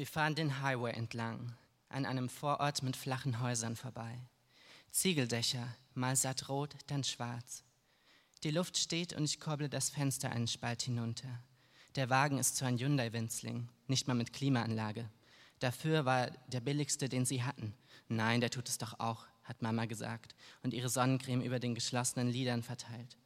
[0.00, 1.52] Wir fahren den Highway entlang,
[1.90, 4.18] an einem Vorort mit flachen Häusern vorbei.
[4.90, 7.64] Ziegeldächer, mal satt rot, dann schwarz.
[8.42, 11.28] Die Luft steht und ich korble das Fenster einen Spalt hinunter.
[11.96, 15.10] Der Wagen ist zwar ein Hyundai-Winzling, nicht mal mit Klimaanlage.
[15.58, 17.74] Dafür war der billigste, den sie hatten.
[18.08, 22.28] Nein, der tut es doch auch, hat Mama gesagt und ihre Sonnencreme über den geschlossenen
[22.28, 23.18] Lidern verteilt.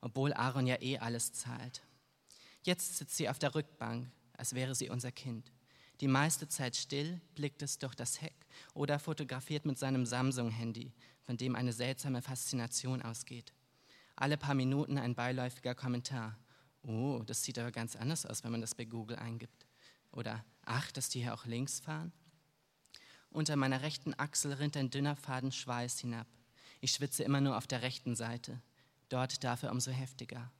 [0.00, 1.82] Obwohl Aaron ja eh alles zahlt.
[2.62, 5.52] Jetzt sitzt sie auf der Rückbank, als wäre sie unser Kind.
[6.02, 8.34] Die meiste Zeit still, blickt es durch das Heck
[8.74, 13.52] oder fotografiert mit seinem Samsung-Handy, von dem eine seltsame Faszination ausgeht.
[14.16, 16.36] Alle paar Minuten ein beiläufiger Kommentar.
[16.82, 19.64] Oh, das sieht aber ganz anders aus, wenn man das bei Google eingibt.
[20.10, 22.10] Oder, ach, dass die hier auch links fahren?
[23.30, 26.26] Unter meiner rechten Achsel rinnt ein dünner Faden Schweiß hinab.
[26.80, 28.60] Ich schwitze immer nur auf der rechten Seite.
[29.08, 30.50] Dort dafür umso heftiger.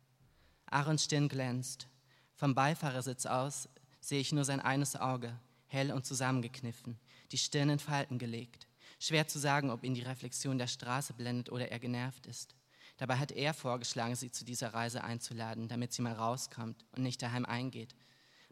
[0.66, 1.88] Aarons Stirn glänzt.
[2.36, 3.68] Vom Beifahrersitz aus
[4.02, 5.38] sehe ich nur sein eines Auge,
[5.68, 6.98] hell und zusammengekniffen,
[7.30, 8.68] die Stirn in Falten gelegt.
[8.98, 12.54] Schwer zu sagen, ob ihn die Reflexion der Straße blendet oder er genervt ist.
[12.98, 17.22] Dabei hat er vorgeschlagen, sie zu dieser Reise einzuladen, damit sie mal rauskommt und nicht
[17.22, 17.94] daheim eingeht.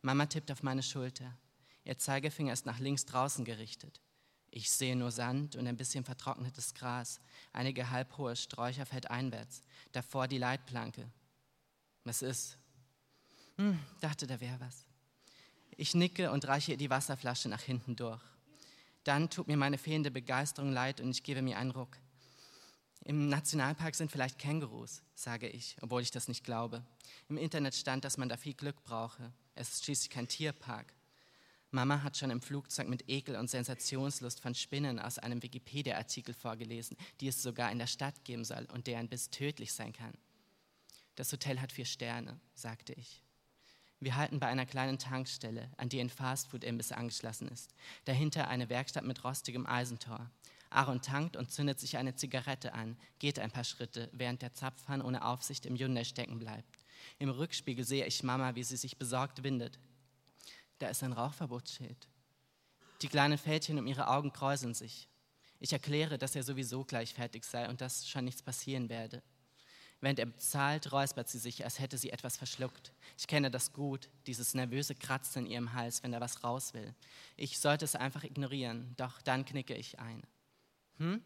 [0.03, 1.37] Mama tippt auf meine Schulter.
[1.85, 4.01] Ihr Zeigefinger ist nach links draußen gerichtet.
[4.51, 7.21] Ich sehe nur Sand und ein bisschen vertrocknetes Gras,
[7.53, 9.63] einige halbhohe Sträucher feldeinwärts,
[9.93, 11.11] davor die Leitplanke.
[12.05, 12.57] Was ist?
[13.57, 14.90] Hm, dachte, da wäre was.
[15.81, 18.21] Ich nicke und reiche ihr die Wasserflasche nach hinten durch.
[19.05, 21.97] Dann tut mir meine fehlende Begeisterung leid und ich gebe mir einen Ruck.
[23.03, 26.85] Im Nationalpark sind vielleicht Kängurus, sage ich, obwohl ich das nicht glaube.
[27.31, 29.33] Im Internet stand, dass man da viel Glück brauche.
[29.55, 30.93] Es ist schließlich kein Tierpark.
[31.71, 36.99] Mama hat schon im Flugzeug mit Ekel und Sensationslust von Spinnen aus einem Wikipedia-Artikel vorgelesen,
[37.23, 40.13] die es sogar in der Stadt geben soll und der ein Biss tödlich sein kann.
[41.15, 43.23] Das Hotel hat vier Sterne, sagte ich.
[44.01, 47.75] Wir halten bei einer kleinen Tankstelle, an die ein Fastfood-Imbiss angeschlossen ist.
[48.07, 50.31] Dahinter eine Werkstatt mit rostigem Eisentor.
[50.71, 55.03] Aaron tankt und zündet sich eine Zigarette an, geht ein paar Schritte, während der Zapfhahn
[55.03, 56.79] ohne Aufsicht im Hyundai stecken bleibt.
[57.19, 59.79] Im Rückspiegel sehe ich Mama, wie sie sich besorgt windet.
[60.79, 62.09] Da ist ein Rauchverbotsschild.
[63.03, 65.09] Die kleinen Fältchen um ihre Augen kräuseln sich.
[65.59, 69.23] Ich erkläre, dass er sowieso gleich fertig sei und dass schon nichts passieren werde.
[70.01, 72.93] Während er bezahlt, räuspert sie sich, als hätte sie etwas verschluckt.
[73.19, 76.95] Ich kenne das gut, dieses nervöse Kratzen in ihrem Hals, wenn er was raus will.
[77.37, 80.23] Ich sollte es einfach ignorieren, doch dann knicke ich ein.
[80.97, 81.23] Hm?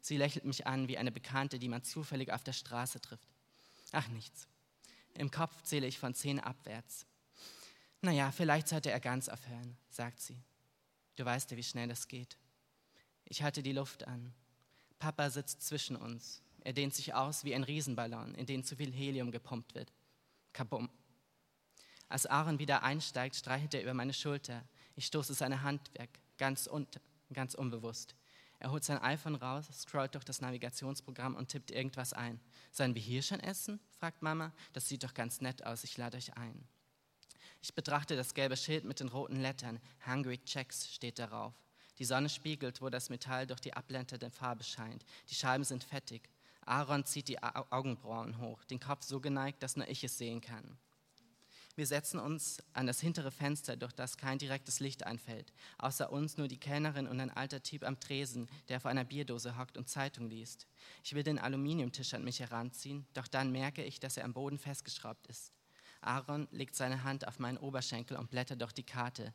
[0.00, 3.28] Sie lächelt mich an wie eine Bekannte, die man zufällig auf der Straße trifft.
[3.90, 4.46] Ach nichts.
[5.14, 7.06] Im Kopf zähle ich von zehn abwärts.
[8.02, 10.38] Naja, vielleicht sollte er ganz aufhören, sagt sie.
[11.16, 12.36] Du weißt ja, wie schnell das geht.
[13.24, 14.32] Ich halte die Luft an.
[15.00, 16.42] Papa sitzt zwischen uns.
[16.66, 19.92] Er dehnt sich aus wie ein Riesenballon, in den zu viel Helium gepumpt wird.
[20.52, 20.90] Kabum.
[22.08, 24.64] Als Aaron wieder einsteigt, streichelt er über meine Schulter.
[24.96, 26.88] Ich stoße seine Hand weg, ganz, un
[27.32, 28.16] ganz unbewusst.
[28.58, 32.40] Er holt sein iPhone raus, scrollt durch das Navigationsprogramm und tippt irgendwas ein.
[32.72, 33.78] Sollen wir hier schon essen?
[34.00, 34.52] fragt Mama.
[34.72, 36.66] Das sieht doch ganz nett aus, ich lade euch ein.
[37.62, 39.78] Ich betrachte das gelbe Schild mit den roten Lettern.
[40.04, 41.54] Hungry Checks steht darauf.
[42.00, 45.04] Die Sonne spiegelt, wo das Metall durch die abblendende Farbe scheint.
[45.30, 46.28] Die Scheiben sind fettig.
[46.66, 50.76] Aaron zieht die Augenbrauen hoch, den Kopf so geneigt, dass nur ich es sehen kann.
[51.76, 55.52] Wir setzen uns an das hintere Fenster, durch das kein direktes Licht einfällt.
[55.76, 59.58] Außer uns nur die Kellnerin und ein alter Typ am Tresen, der vor einer Bierdose
[59.58, 60.66] hockt und Zeitung liest.
[61.04, 64.58] Ich will den Aluminiumtisch an mich heranziehen, doch dann merke ich, dass er am Boden
[64.58, 65.52] festgeschraubt ist.
[66.00, 69.34] Aaron legt seine Hand auf meinen Oberschenkel und blättert durch die Karte.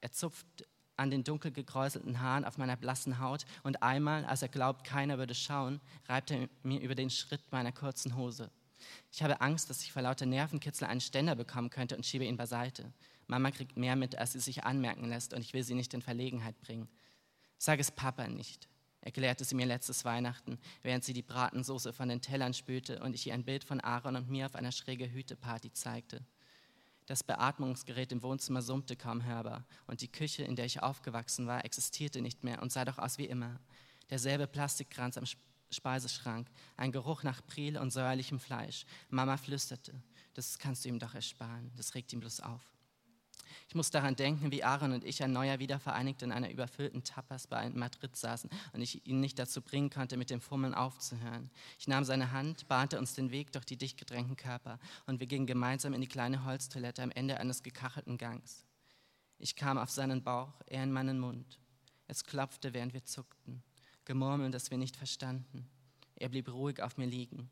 [0.00, 0.66] Er zupft
[0.96, 5.18] an den dunkel gekräuselten Haaren auf meiner blassen Haut und einmal, als er glaubt, keiner
[5.18, 8.50] würde schauen, reibt er mir über den Schritt meiner kurzen Hose.
[9.12, 12.36] Ich habe Angst, dass ich vor lauter Nervenkitzel einen Ständer bekommen könnte und schiebe ihn
[12.36, 12.92] beiseite.
[13.26, 16.02] Mama kriegt mehr mit, als sie sich anmerken lässt und ich will sie nicht in
[16.02, 16.88] Verlegenheit bringen.
[17.58, 18.68] Sag es Papa nicht,
[19.00, 23.26] erklärte sie mir letztes Weihnachten, während sie die Bratensoße von den Tellern spülte und ich
[23.26, 26.24] ihr ein Bild von Aaron und mir auf einer schräge Hüteparty zeigte.
[27.06, 31.64] Das Beatmungsgerät im Wohnzimmer summte kaum hörbar und die Küche, in der ich aufgewachsen war,
[31.64, 33.60] existierte nicht mehr und sah doch aus wie immer.
[34.10, 35.24] Derselbe Plastikkranz am
[35.70, 38.86] Speiseschrank, ein Geruch nach Priel und säuerlichem Fleisch.
[39.08, 39.94] Mama flüsterte,
[40.34, 42.75] das kannst du ihm doch ersparen, das regt ihn bloß auf.
[43.68, 47.64] Ich muss daran denken, wie Aaron und ich ein neuer wiedervereinigt in einer überfüllten Tapas-Bar
[47.64, 51.50] in Madrid saßen und ich ihn nicht dazu bringen konnte, mit dem Fummeln aufzuhören.
[51.78, 55.26] Ich nahm seine Hand, bahnte uns den Weg durch die dicht gedrängten Körper und wir
[55.26, 58.64] gingen gemeinsam in die kleine Holztoilette am Ende eines gekachelten Gangs.
[59.38, 61.58] Ich kam auf seinen Bauch, er in meinen Mund.
[62.06, 63.64] Es klopfte, während wir zuckten.
[64.04, 65.68] Gemurmel, das wir nicht verstanden.
[66.14, 67.50] Er blieb ruhig auf mir liegen.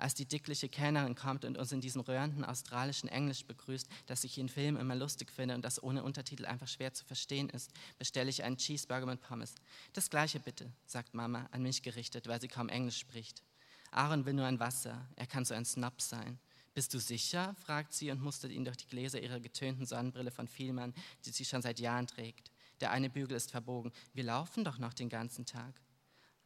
[0.00, 4.38] Als die dickliche Kellnerin kommt und uns in diesem rührenden australischen Englisch begrüßt, das ich
[4.38, 8.30] in Filmen immer lustig finde und das ohne Untertitel einfach schwer zu verstehen ist, bestelle
[8.30, 9.56] ich einen Cheeseburger mit Pommes.
[9.92, 13.42] Das gleiche bitte, sagt Mama, an mich gerichtet, weil sie kaum Englisch spricht.
[13.90, 16.38] Aaron will nur ein Wasser, er kann so ein Snob sein.
[16.72, 17.54] Bist du sicher?
[17.62, 20.94] fragt sie und mustert ihn durch die Gläser ihrer getönten Sonnenbrille von Vielmann,
[21.26, 22.50] die sie schon seit Jahren trägt.
[22.80, 23.92] Der eine Bügel ist verbogen.
[24.14, 25.74] Wir laufen doch noch den ganzen Tag.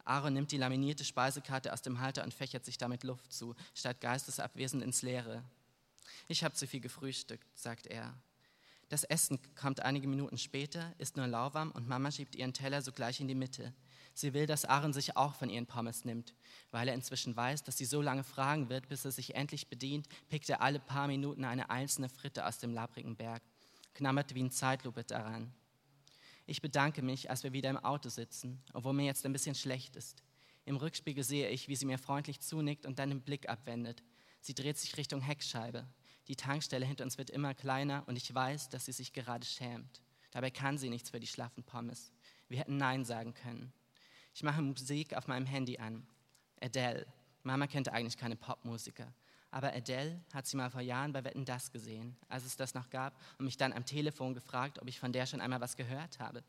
[0.05, 3.99] Aaron nimmt die laminierte Speisekarte aus dem Halter und fächert sich damit Luft zu, statt
[4.01, 5.43] geistesabwesend ins Leere.
[6.27, 8.13] Ich habe zu viel gefrühstückt, sagt er.
[8.89, 13.19] Das Essen kommt einige Minuten später, ist nur lauwarm und Mama schiebt ihren Teller sogleich
[13.19, 13.73] in die Mitte.
[14.13, 16.33] Sie will, dass Aaron sich auch von ihren Pommes nimmt.
[16.71, 20.07] Weil er inzwischen weiß, dass sie so lange fragen wird, bis er sich endlich bedient,
[20.29, 23.41] pickt er alle paar Minuten eine einzelne Fritte aus dem labrigen Berg,
[23.93, 25.51] knabbert wie ein Zeitlupe daran.
[26.45, 29.95] Ich bedanke mich, als wir wieder im Auto sitzen, obwohl mir jetzt ein bisschen schlecht
[29.95, 30.23] ist.
[30.65, 34.03] Im Rückspiegel sehe ich, wie sie mir freundlich zunickt und dann den Blick abwendet.
[34.41, 35.87] Sie dreht sich Richtung Heckscheibe.
[36.27, 40.01] Die Tankstelle hinter uns wird immer kleiner und ich weiß, dass sie sich gerade schämt.
[40.31, 42.11] Dabei kann sie nichts für die schlaffen Pommes.
[42.47, 43.73] Wir hätten Nein sagen können.
[44.33, 46.05] Ich mache Musik auf meinem Handy an.
[46.61, 47.07] Adele.
[47.43, 49.13] Mama kennt eigentlich keine Popmusiker.
[49.55, 52.89] Aber Adele hat sie mal vor Jahren bei Wetten Das gesehen, als es das noch
[52.89, 56.19] gab, und mich dann am Telefon gefragt, ob ich von der schon einmal was gehört
[56.19, 56.43] habe.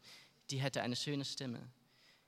[0.50, 1.60] Die hätte eine schöne Stimme.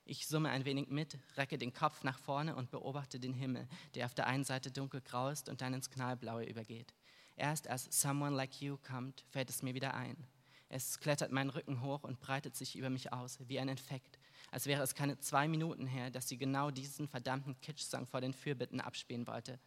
[0.04, 3.66] Ich summe ein wenig mit, recke den Kopf nach vorne und beobachte den Himmel,
[3.96, 6.94] der auf der einen Seite dunkelgrau ist und dann ins Knallblaue übergeht.
[7.34, 10.28] Erst als Someone Like You kommt, fällt es mir wieder ein.
[10.68, 14.20] Es klettert meinen Rücken hoch und breitet sich über mich aus, wie ein Infekt,
[14.52, 18.32] als wäre es keine zwei Minuten her, dass sie genau diesen verdammten Kitsch-Song vor den
[18.32, 19.58] Fürbitten abspielen wollte.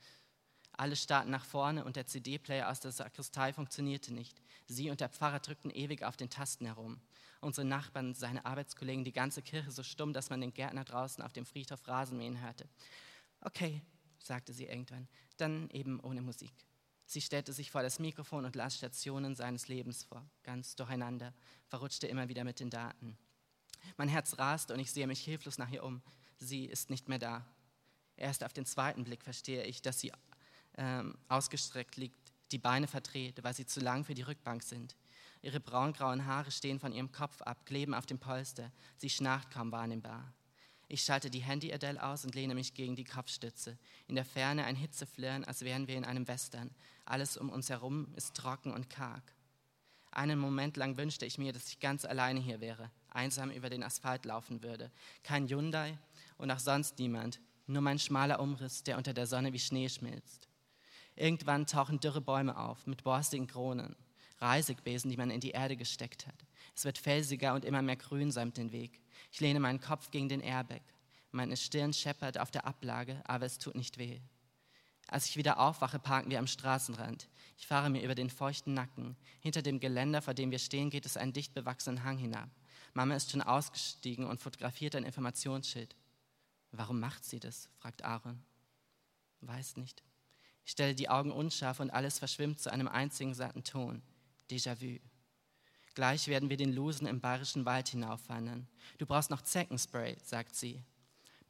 [0.73, 4.41] Alle starrten nach vorne und der CD-Player aus der Sakristei funktionierte nicht.
[4.68, 7.00] Sie und der Pfarrer drückten ewig auf den Tasten herum.
[7.41, 11.33] Unsere Nachbarn, seine Arbeitskollegen, die ganze Kirche so stumm, dass man den Gärtner draußen auf
[11.33, 12.69] dem Friedhof Rasenmähen hörte.
[13.41, 13.81] Okay,
[14.19, 15.07] sagte sie irgendwann,
[15.38, 16.53] dann eben ohne Musik.
[17.06, 21.33] Sie stellte sich vor das Mikrofon und las Stationen seines Lebens vor, ganz durcheinander,
[21.68, 23.18] verrutschte immer wieder mit den Daten.
[23.97, 26.01] Mein Herz rast und ich sehe mich hilflos nach ihr um.
[26.38, 27.45] Sie ist nicht mehr da.
[28.15, 30.13] Erst auf den zweiten Blick verstehe ich, dass sie
[30.81, 34.95] ähm, ausgestreckt liegt, die Beine verdreht, weil sie zu lang für die Rückbank sind.
[35.44, 38.72] Ihre braungrauen Haare stehen von ihrem Kopf ab, kleben auf dem Polster.
[38.98, 40.33] Sie schnarcht kaum wahrnehmbar.
[40.88, 43.78] Ich schalte die Handy-Adele aus und lehne mich gegen die Kopfstütze.
[44.07, 46.72] In der Ferne ein Hitzeflirren, als wären wir in einem Western.
[47.06, 49.24] Alles um uns herum ist trocken und karg.
[50.12, 53.83] Einen Moment lang wünschte ich mir, dass ich ganz alleine hier wäre, einsam über den
[53.83, 54.92] Asphalt laufen würde.
[55.24, 55.98] Kein Hyundai
[56.38, 60.50] und auch sonst niemand, nur mein schmaler Umriss, der unter der Sonne wie Schnee schmilzt.
[61.15, 63.95] Irgendwann tauchen dürre Bäume auf mit borstigen Kronen,
[64.39, 66.45] Reisigbesen, die man in die Erde gesteckt hat.
[66.75, 69.01] Es wird felsiger und immer mehr grün säumt den Weg.
[69.31, 70.81] Ich lehne meinen Kopf gegen den Airbag.
[71.31, 74.19] Meine Stirn scheppert auf der Ablage, aber es tut nicht weh.
[75.07, 77.27] Als ich wieder aufwache, parken wir am Straßenrand.
[77.57, 79.17] Ich fahre mir über den feuchten Nacken.
[79.41, 82.49] Hinter dem Geländer, vor dem wir stehen, geht es einen dicht bewachsenen Hang hinab.
[82.93, 85.95] Mama ist schon ausgestiegen und fotografiert ein Informationsschild.
[86.71, 87.69] Warum macht sie das?
[87.77, 88.41] fragt Aaron.
[89.41, 90.01] Weiß nicht.
[90.71, 94.01] Stelle die Augen unscharf und alles verschwimmt zu einem einzigen satten Ton.
[94.50, 95.00] Déjà-vu.
[95.95, 98.69] Gleich werden wir den Lusen im bayerischen Wald hinaufwandern.
[98.97, 100.81] Du brauchst noch Zeckenspray, sagt sie.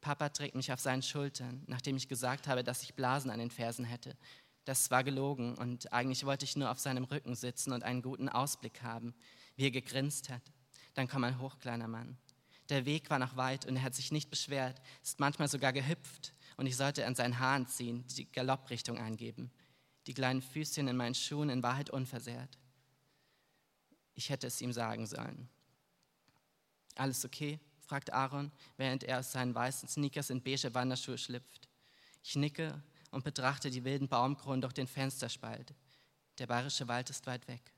[0.00, 3.52] Papa trägt mich auf seinen Schultern, nachdem ich gesagt habe, dass ich Blasen an den
[3.52, 4.16] Fersen hätte.
[4.64, 8.28] Das war gelogen und eigentlich wollte ich nur auf seinem Rücken sitzen und einen guten
[8.28, 9.14] Ausblick haben,
[9.54, 10.42] wie er gegrinst hat.
[10.94, 12.18] Dann kam ein hoch, kleiner Mann.
[12.70, 16.34] Der Weg war noch weit und er hat sich nicht beschwert, ist manchmal sogar gehüpft
[16.56, 19.50] und ich sollte an seinen Haaren ziehen, die Galopprichtung angeben.
[20.06, 22.58] Die kleinen Füßchen in meinen Schuhen in Wahrheit unversehrt.
[24.14, 25.48] Ich hätte es ihm sagen sollen.
[26.96, 27.58] Alles okay?
[27.80, 31.68] fragt Aaron, während er aus seinen weißen Sneakers in beige Wanderschuhe schlüpft.
[32.22, 35.74] Ich nicke und betrachte die wilden Baumkronen durch den Fensterspalt.
[36.38, 37.72] Der bayerische Wald ist weit weg.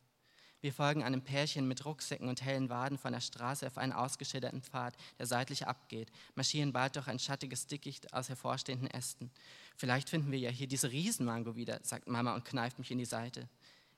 [0.65, 4.63] Wir folgen einem Pärchen mit Rucksäcken und hellen Waden von der Straße auf einen ausgeschilderten
[4.63, 9.31] Pfad, der seitlich abgeht, marschieren bald durch ein schattiges Dickicht aus hervorstehenden Ästen.
[9.77, 13.05] Vielleicht finden wir ja hier diese Riesenmango wieder, sagt Mama und kneift mich in die
[13.05, 13.47] Seite.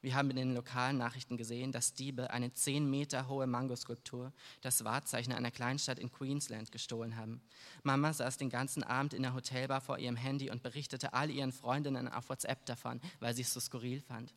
[0.03, 4.83] Wir haben in den lokalen Nachrichten gesehen, dass Diebe eine zehn Meter hohe Mangoskulptur, das
[4.83, 7.43] Wahrzeichen einer Kleinstadt in Queensland, gestohlen haben.
[7.85, 11.53] Mama saß den ganzen Abend in der Hotelbar vor ihrem Handy und berichtete all ihren
[11.53, 14.35] Freundinnen auf WhatsApp davon, weil sie es so skurril fand.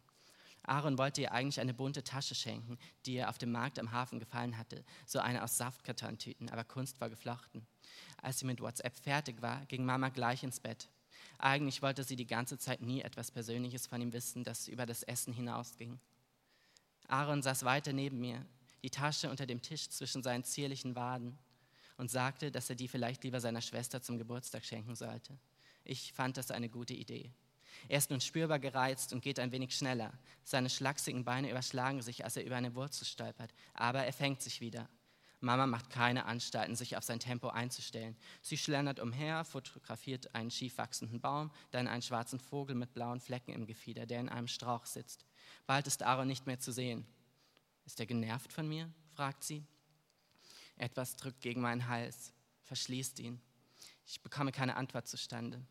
[0.70, 4.20] Aaron wollte ihr eigentlich eine bunte Tasche schenken, die ihr auf dem Markt am Hafen
[4.20, 7.66] gefallen hatte, so eine aus Saftkartontüten, aber kunstvoll geflochten.
[8.22, 10.88] Als sie mit WhatsApp fertig war, ging Mama gleich ins Bett.
[11.40, 15.04] Eigentlich wollte sie die ganze Zeit nie etwas Persönliches von ihm wissen, das über das
[15.04, 16.00] Essen hinausging.
[17.08, 18.46] Aaron saß weiter neben mir,
[18.84, 21.38] die Tasche unter dem Tisch zwischen seinen zierlichen Waden
[21.98, 25.38] und sagte, dass er die vielleicht lieber seiner Schwester zum Geburtstag schenken sollte.
[25.84, 27.32] Ich fand das eine gute Idee.
[27.88, 30.14] Er ist nun spürbar gereizt und geht ein wenig schneller.
[30.44, 34.62] Seine schlachsigen Beine überschlagen sich, als er über eine Wurzel stolpert, aber er fängt sich
[34.62, 34.90] wieder.
[35.42, 38.18] Mama macht keine Anstalten, sich auf sein Tempo einzustellen.
[38.42, 43.54] Sie schlendert umher, fotografiert einen schief wachsenden Baum, dann einen schwarzen Vogel mit blauen Flecken
[43.54, 45.26] im Gefieder, der in einem Strauch sitzt.
[45.66, 47.06] Bald ist Aaron nicht mehr zu sehen.
[47.86, 48.92] Ist er genervt von mir?
[49.14, 49.66] fragt sie.
[50.76, 52.34] Etwas drückt gegen meinen Hals,
[52.64, 53.42] verschließt ihn.
[54.06, 55.62] Ich bekomme keine Antwort zustande.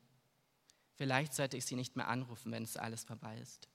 [0.99, 3.69] Vielleicht sollte ich sie nicht mehr anrufen, wenn es alles vorbei ist.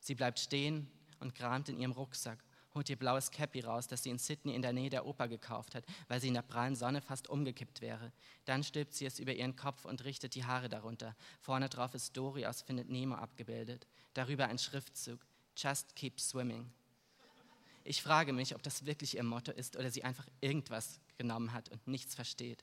[0.00, 2.42] Sie bleibt stehen und kramt in ihrem Rucksack
[2.76, 5.74] holt ihr blaues Cappy raus, das sie in Sydney in der Nähe der Oper gekauft
[5.74, 8.12] hat, weil sie in der prallen Sonne fast umgekippt wäre.
[8.44, 11.16] Dann stülpt sie es über ihren Kopf und richtet die Haare darunter.
[11.40, 13.86] Vorne drauf ist Dory aus Findet Nemo abgebildet.
[14.12, 16.70] Darüber ein Schriftzug: Just keep swimming.
[17.82, 21.70] Ich frage mich, ob das wirklich ihr Motto ist oder sie einfach irgendwas genommen hat
[21.70, 22.62] und nichts versteht.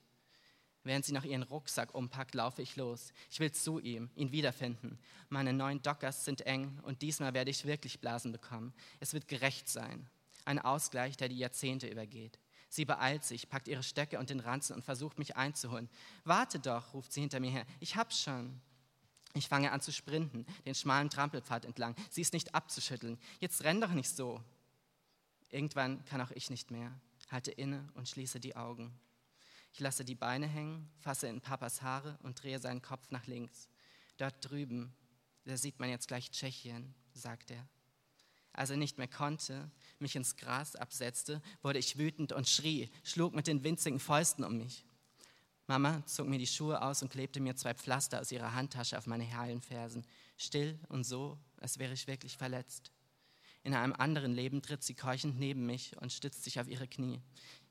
[0.84, 3.14] Während sie noch ihren Rucksack umpackt, laufe ich los.
[3.32, 5.00] Ich will zu ihm, ihn wiederfinden.
[5.30, 8.74] Meine neuen Dockers sind eng und diesmal werde ich wirklich Blasen bekommen.
[9.00, 10.10] Es wird gerecht sein.
[10.46, 12.38] Ein Ausgleich, der die Jahrzehnte übergeht.
[12.68, 15.90] Sie beeilt sich, packt ihre Stöcke und den Ranzen und versucht mich einzuholen.
[16.26, 17.66] Warte doch, ruft sie hinter mir her.
[17.80, 18.60] Ich hab's schon.
[19.36, 21.96] Ich fange an zu sprinten, den schmalen Trampelpfad entlang.
[22.10, 23.20] Sie ist nicht abzuschütteln.
[23.40, 24.44] Jetzt renn doch nicht so.
[25.50, 26.92] Irgendwann kann auch ich nicht mehr.
[27.30, 28.92] Halte inne und schließe die Augen.
[29.74, 33.68] Ich lasse die Beine hängen, fasse in Papas Haare und drehe seinen Kopf nach links.
[34.18, 34.96] Dort drüben,
[35.46, 37.68] da sieht man jetzt gleich Tschechien, sagt er.
[38.54, 43.34] Als er nicht mehr konnte, mich ins Gras absetzte, wurde ich wütend und schrie, schlug
[43.34, 44.86] mit den winzigen Fäusten um mich.
[45.66, 49.08] Mama zog mir die Schuhe aus und klebte mir zwei Pflaster aus ihrer Handtasche auf
[49.08, 50.06] meine heilen Fersen,
[50.38, 52.92] still und so, als wäre ich wirklich verletzt.
[53.64, 57.24] In einem anderen Leben tritt sie keuchend neben mich und stützt sich auf ihre Knie.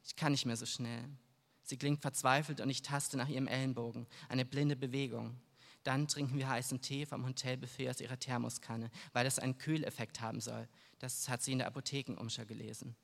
[0.02, 1.08] Ich kann nicht mehr so schnell.
[1.72, 4.06] Sie klingt verzweifelt und ich taste nach ihrem Ellenbogen.
[4.28, 5.40] Eine blinde Bewegung.
[5.84, 10.42] Dann trinken wir heißen Tee vom Hotelbuffet aus ihrer Thermoskanne, weil es einen Kühleffekt haben
[10.42, 10.68] soll.
[10.98, 12.94] Das hat sie in der Apothekenumschau gelesen.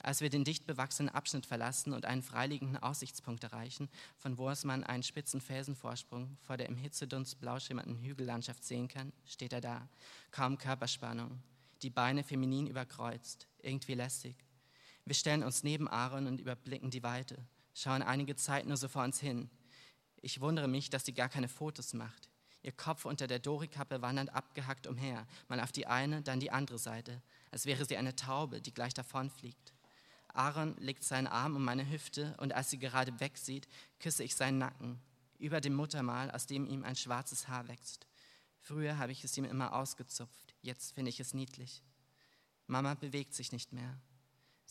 [0.00, 4.64] Als wir den dicht bewachsenen Abschnitt verlassen und einen freiliegenden Aussichtspunkt erreichen, von wo aus
[4.64, 9.60] man einen spitzen Felsenvorsprung vor der im Hitzedunst blau schimmernden Hügellandschaft sehen kann, steht er
[9.60, 9.88] da.
[10.32, 11.40] Kaum Körperspannung,
[11.82, 14.34] die Beine feminin überkreuzt, irgendwie lästig.
[15.04, 17.38] Wir stellen uns neben Aaron und überblicken die Weite
[17.74, 19.50] schauen einige Zeit nur so vor uns hin.
[20.20, 22.28] Ich wundere mich, dass sie gar keine Fotos macht.
[22.62, 26.78] Ihr Kopf unter der Dorikappe wandert abgehackt umher, mal auf die eine, dann die andere
[26.78, 29.74] Seite, als wäre sie eine Taube, die gleich davonfliegt.
[30.28, 34.58] Aaron legt seinen Arm um meine Hüfte und als sie gerade wegsieht, küsse ich seinen
[34.58, 35.00] Nacken,
[35.38, 38.06] über dem Muttermal, aus dem ihm ein schwarzes Haar wächst.
[38.60, 41.82] Früher habe ich es ihm immer ausgezupft, jetzt finde ich es niedlich.
[42.68, 43.98] Mama bewegt sich nicht mehr.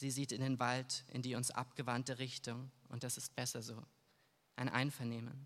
[0.02, 3.86] Sie sieht in den Wald, in die uns abgewandte Richtung und das ist besser so.
[4.56, 5.46] Ein Einvernehmen.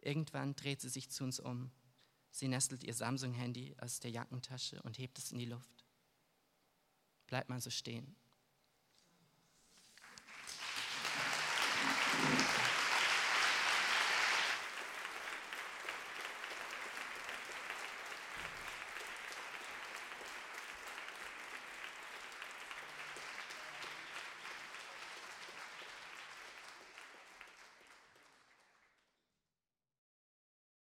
[0.00, 1.70] Irgendwann dreht sie sich zu uns um.
[2.32, 5.84] Sie nestelt ihr Samsung-Handy aus der Jackentasche und hebt es in die Luft.
[7.28, 8.16] Bleibt mal so stehen.